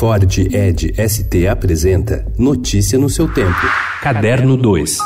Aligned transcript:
Ford 0.00 0.38
Ed 0.38 0.94
ST 0.96 1.46
apresenta 1.46 2.24
Notícia 2.38 2.98
no 2.98 3.10
seu 3.10 3.30
tempo. 3.30 3.60
Caderno 4.00 4.56
2. 4.56 4.96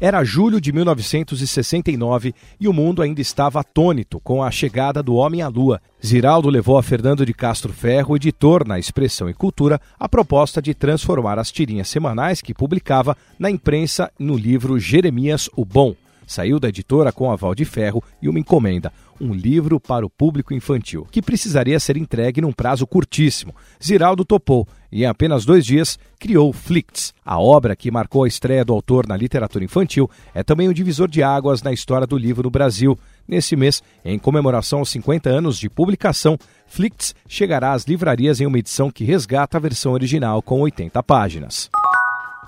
Era 0.00 0.22
julho 0.22 0.60
de 0.60 0.72
1969 0.72 2.32
e 2.60 2.68
o 2.68 2.72
mundo 2.72 3.02
ainda 3.02 3.20
estava 3.20 3.58
atônito 3.58 4.20
com 4.20 4.40
a 4.40 4.52
chegada 4.52 5.02
do 5.02 5.16
homem 5.16 5.42
à 5.42 5.48
lua. 5.48 5.82
Ziraldo 6.00 6.48
levou 6.48 6.78
a 6.78 6.82
Fernando 6.84 7.26
de 7.26 7.34
Castro 7.34 7.72
Ferro, 7.72 8.14
editor 8.14 8.64
na 8.64 8.78
Expressão 8.78 9.28
e 9.28 9.34
Cultura, 9.34 9.80
a 9.98 10.08
proposta 10.08 10.62
de 10.62 10.74
transformar 10.74 11.40
as 11.40 11.50
tirinhas 11.50 11.88
semanais 11.88 12.40
que 12.40 12.54
publicava 12.54 13.16
na 13.36 13.50
imprensa 13.50 14.12
no 14.16 14.36
livro 14.36 14.78
Jeremias 14.78 15.50
o 15.56 15.64
Bom. 15.64 15.96
Saiu 16.30 16.60
da 16.60 16.68
editora 16.68 17.10
com 17.10 17.28
aval 17.28 17.56
de 17.56 17.64
ferro 17.64 18.00
e 18.22 18.28
uma 18.28 18.38
encomenda, 18.38 18.92
um 19.20 19.34
livro 19.34 19.80
para 19.80 20.06
o 20.06 20.08
público 20.08 20.54
infantil, 20.54 21.04
que 21.10 21.20
precisaria 21.20 21.80
ser 21.80 21.96
entregue 21.96 22.40
num 22.40 22.52
prazo 22.52 22.86
curtíssimo. 22.86 23.52
Ziraldo 23.84 24.24
topou 24.24 24.64
e, 24.92 25.02
em 25.02 25.06
apenas 25.06 25.44
dois 25.44 25.66
dias, 25.66 25.98
criou 26.20 26.52
Flicts. 26.52 27.12
A 27.24 27.40
obra, 27.40 27.74
que 27.74 27.90
marcou 27.90 28.22
a 28.22 28.28
estreia 28.28 28.64
do 28.64 28.72
autor 28.72 29.08
na 29.08 29.16
literatura 29.16 29.64
infantil, 29.64 30.08
é 30.32 30.44
também 30.44 30.68
um 30.68 30.72
divisor 30.72 31.08
de 31.08 31.20
águas 31.20 31.64
na 31.64 31.72
história 31.72 32.06
do 32.06 32.16
livro 32.16 32.44
no 32.44 32.50
Brasil. 32.50 32.96
Nesse 33.26 33.56
mês, 33.56 33.82
em 34.04 34.16
comemoração 34.16 34.78
aos 34.78 34.90
50 34.90 35.28
anos 35.28 35.58
de 35.58 35.68
publicação, 35.68 36.38
Flicts 36.64 37.12
chegará 37.26 37.72
às 37.72 37.82
livrarias 37.82 38.40
em 38.40 38.46
uma 38.46 38.60
edição 38.60 38.88
que 38.88 39.02
resgata 39.02 39.58
a 39.58 39.60
versão 39.60 39.90
original 39.90 40.40
com 40.40 40.60
80 40.60 41.02
páginas. 41.02 41.68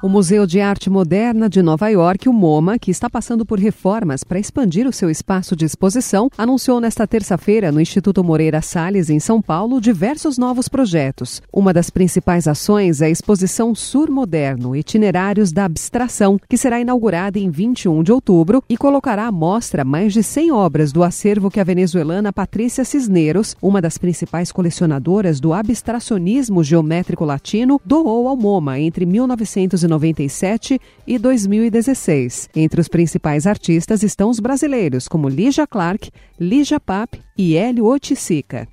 O 0.02 0.09
Museu 0.09 0.48
de 0.48 0.61
Arte 0.61 0.91
Moderna 0.91 1.48
de 1.48 1.62
Nova 1.62 1.88
York, 1.88 2.29
o 2.29 2.33
MoMA, 2.33 2.77
que 2.77 2.91
está 2.91 3.09
passando 3.09 3.47
por 3.47 3.60
reformas 3.60 4.24
para 4.24 4.41
expandir 4.41 4.84
o 4.84 4.93
seu 4.93 5.09
espaço 5.09 5.55
de 5.55 5.65
exposição, 5.65 6.29
anunciou 6.37 6.80
nesta 6.80 7.06
terça-feira 7.06 7.70
no 7.70 7.80
Instituto 7.80 8.24
Moreira 8.24 8.60
Salles, 8.60 9.09
em 9.09 9.20
São 9.20 9.41
Paulo, 9.41 9.80
diversos 9.80 10.37
novos 10.37 10.68
projetos. 10.68 11.41
Uma 11.52 11.73
das 11.73 11.88
principais 11.88 12.49
ações 12.49 13.01
é 13.01 13.07
a 13.07 13.10
exposição 13.10 13.76
Sur 13.76 14.10
Moderno, 14.10 14.74
Itinerários 14.74 15.52
da 15.52 15.66
Abstração, 15.66 16.37
que 16.48 16.57
será 16.57 16.80
inaugurada 16.80 17.38
em 17.38 17.48
21 17.48 18.02
de 18.02 18.10
outubro 18.10 18.60
e 18.69 18.76
colocará 18.76 19.29
à 19.29 19.32
mostra 19.32 19.85
mais 19.85 20.13
de 20.13 20.24
100 20.24 20.51
obras 20.51 20.91
do 20.91 21.04
acervo 21.04 21.48
que 21.48 21.60
a 21.60 21.65
venezuelana 21.65 22.32
Patrícia 22.32 22.85
Cisneros, 22.85 23.54
uma 23.63 23.80
das 23.80 23.98
principais 23.98 24.51
colecionadoras 24.51 25.38
do 25.38 25.52
abstracionismo 25.52 26.65
geométrico 26.65 27.24
latino, 27.24 27.80
doou 27.85 28.26
ao 28.26 28.37
MoMA 28.37 28.80
entre 28.80 29.07
1990 29.07 29.91
1997 29.98 30.80
e 31.07 31.18
2016. 31.18 32.51
Entre 32.54 32.80
os 32.80 32.88
principais 32.88 33.46
artistas 33.46 34.02
estão 34.02 34.30
os 34.30 34.40
brasileiros, 34.40 35.09
como 35.09 35.29
Lígia 35.29 35.66
Clark, 35.66 36.10
Lígia 36.38 36.80
Pap 36.80 37.21
e 37.37 37.57
Hélio 37.57 37.87
Oticica. 37.87 38.68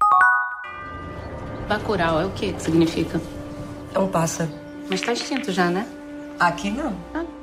Bacurau 1.67 2.22
é 2.22 2.25
o 2.25 2.31
que 2.31 2.53
que 2.53 2.62
significa? 2.62 3.22
É 3.94 4.00
um 4.00 4.08
pássaro. 4.08 4.50
Mas 4.90 5.02
está 5.02 5.14
extinto 5.14 5.52
já, 5.52 5.70
né? 5.70 5.86
Aqui 6.40 6.72
não. 6.72 6.95
Ah. 7.14 7.39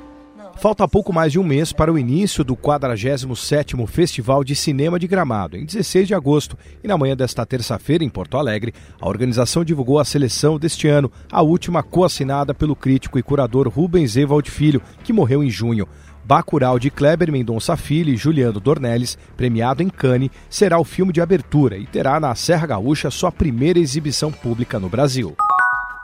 Falta 0.59 0.87
pouco 0.87 1.13
mais 1.13 1.31
de 1.31 1.37
um 1.37 1.43
mês 1.43 1.71
para 1.71 1.93
o 1.93 1.99
início 1.99 2.43
do 2.43 2.55
47º 2.55 3.85
Festival 3.85 4.43
de 4.43 4.55
Cinema 4.55 4.97
de 4.97 5.07
Gramado, 5.07 5.55
em 5.55 5.63
16 5.63 6.07
de 6.07 6.15
agosto. 6.15 6.57
E 6.83 6.87
na 6.87 6.97
manhã 6.97 7.15
desta 7.15 7.45
terça-feira, 7.45 8.03
em 8.03 8.09
Porto 8.09 8.37
Alegre, 8.37 8.73
a 8.99 9.07
organização 9.07 9.63
divulgou 9.63 9.99
a 9.99 10.05
seleção 10.05 10.57
deste 10.57 10.87
ano, 10.87 11.11
a 11.31 11.43
última 11.43 11.83
coassinada 11.83 12.55
pelo 12.55 12.75
crítico 12.75 13.19
e 13.19 13.23
curador 13.23 13.69
Rubens 13.69 14.17
Evald 14.17 14.49
Filho, 14.49 14.81
que 15.03 15.13
morreu 15.13 15.43
em 15.43 15.49
junho. 15.49 15.87
Bacurau 16.25 16.79
de 16.79 16.89
Kleber 16.89 17.31
Mendonça 17.31 17.77
Filho 17.77 18.11
e 18.11 18.17
Juliano 18.17 18.59
Dornelles, 18.59 19.15
premiado 19.37 19.83
em 19.83 19.89
Cannes, 19.89 20.31
será 20.49 20.79
o 20.79 20.83
filme 20.83 21.13
de 21.13 21.21
abertura 21.21 21.77
e 21.77 21.85
terá 21.85 22.19
na 22.19 22.33
Serra 22.33 22.65
Gaúcha 22.65 23.11
sua 23.11 23.31
primeira 23.31 23.77
exibição 23.77 24.31
pública 24.31 24.79
no 24.79 24.89
Brasil. 24.89 25.35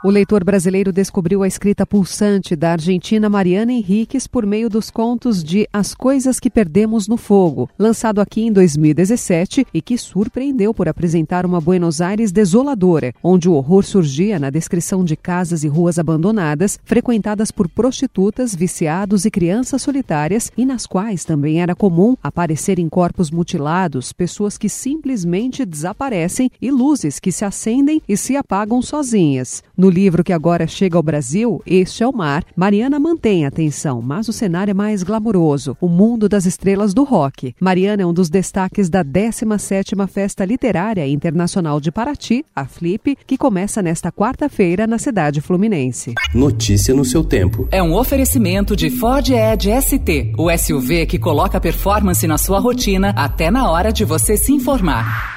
O 0.04 0.10
leitor 0.10 0.44
brasileiro 0.44 0.92
descobriu 0.92 1.42
a 1.42 1.48
escrita 1.48 1.86
pulsante 1.86 2.54
da 2.54 2.72
argentina 2.72 3.30
Mariana 3.30 3.72
Henriques 3.72 4.26
por 4.26 4.44
meio 4.44 4.68
dos 4.68 4.90
contos 4.90 5.42
de 5.42 5.66
As 5.72 5.94
Coisas 5.94 6.38
que 6.38 6.50
Perdemos 6.50 7.08
no 7.08 7.16
Fogo, 7.16 7.70
lançado 7.78 8.20
aqui 8.20 8.42
em 8.42 8.52
2017 8.52 9.66
e 9.72 9.80
que 9.80 9.96
surpreendeu 9.96 10.74
por 10.74 10.90
apresentar 10.90 11.46
uma 11.46 11.58
Buenos 11.58 12.02
Aires 12.02 12.32
desoladora, 12.32 13.14
onde 13.22 13.48
o 13.48 13.54
horror 13.54 13.82
surgia 13.82 14.38
na 14.38 14.50
descrição 14.50 15.02
de 15.06 15.16
casas 15.16 15.64
e 15.64 15.68
ruas 15.68 15.98
abandonadas, 15.98 16.78
frequentadas 16.84 17.50
por 17.50 17.66
prostitutas, 17.66 18.54
viciados 18.54 19.24
e 19.24 19.30
crianças 19.30 19.80
solitárias, 19.80 20.52
e 20.54 20.66
nas 20.66 20.86
quais 20.86 21.24
também 21.24 21.62
era 21.62 21.74
comum 21.74 22.14
aparecerem 22.22 22.90
corpos 22.90 23.30
mutilados, 23.30 24.12
pessoas 24.12 24.58
que 24.58 24.68
simplesmente 24.68 25.64
desaparecem 25.64 26.50
e 26.60 26.70
luzes 26.70 27.18
que 27.18 27.32
se 27.32 27.42
acendem 27.42 28.02
e 28.06 28.18
se 28.18 28.36
apagam 28.36 28.82
sozinhas. 28.82 29.62
No 29.74 29.93
livro 29.94 30.24
que 30.24 30.32
agora 30.32 30.66
chega 30.66 30.96
ao 30.96 31.02
Brasil, 31.02 31.62
Este 31.64 32.02
é 32.02 32.08
o 32.08 32.12
Mar, 32.12 32.44
Mariana 32.56 32.98
mantém 32.98 33.44
a 33.44 33.48
atenção, 33.48 34.02
mas 34.02 34.28
o 34.28 34.32
cenário 34.32 34.72
é 34.72 34.74
mais 34.74 35.04
glamouroso, 35.04 35.76
o 35.80 35.88
mundo 35.88 36.28
das 36.28 36.44
estrelas 36.44 36.92
do 36.92 37.04
rock. 37.04 37.54
Mariana 37.60 38.02
é 38.02 38.06
um 38.06 38.12
dos 38.12 38.28
destaques 38.28 38.90
da 38.90 39.04
17ª 39.04 40.06
Festa 40.08 40.44
Literária 40.44 41.06
Internacional 41.06 41.80
de 41.80 41.92
Paraty, 41.92 42.44
a 42.54 42.66
Flip, 42.66 43.16
que 43.24 43.38
começa 43.38 43.80
nesta 43.80 44.10
quarta-feira 44.10 44.86
na 44.86 44.98
cidade 44.98 45.40
fluminense. 45.40 46.14
Notícia 46.34 46.92
no 46.92 47.04
seu 47.04 47.22
tempo. 47.22 47.68
É 47.70 47.82
um 47.82 47.94
oferecimento 47.94 48.74
de 48.74 48.90
Ford 48.90 49.28
Edge 49.30 49.70
ST, 49.80 50.32
o 50.36 50.50
SUV 50.50 51.06
que 51.06 51.18
coloca 51.18 51.60
performance 51.60 52.26
na 52.26 52.36
sua 52.36 52.58
rotina 52.58 53.10
até 53.16 53.50
na 53.50 53.70
hora 53.70 53.92
de 53.92 54.04
você 54.04 54.36
se 54.36 54.52
informar. 54.52 55.33